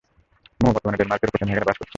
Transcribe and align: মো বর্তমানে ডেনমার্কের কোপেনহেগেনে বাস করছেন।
মো 0.59 0.67
বর্তমানে 0.67 0.99
ডেনমার্কের 0.99 1.29
কোপেনহেগেনে 1.29 1.67
বাস 1.67 1.77
করছেন। 1.77 1.89